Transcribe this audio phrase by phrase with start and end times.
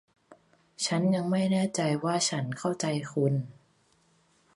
[0.85, 3.33] ฉันยังไม่แน่ใจว่าฉันเข้าใจคุณ